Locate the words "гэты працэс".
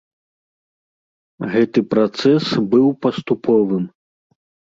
1.51-2.43